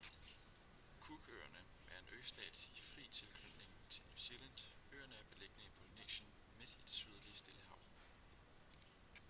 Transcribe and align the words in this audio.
cook-øerne 1.01 1.59
er 1.91 1.99
en 1.99 2.17
østat 2.19 2.65
i 2.73 2.79
fri 2.81 3.07
tilknytning 3.11 3.71
til 3.89 4.03
new 4.05 4.15
zealand 4.15 4.75
øerne 4.91 5.13
er 5.15 5.23
beliggende 5.31 5.63
i 5.65 5.71
polynesien 5.79 6.27
midt 6.59 6.75
i 6.75 6.81
det 6.81 6.93
sydlige 6.93 7.35
stillehav 7.35 7.77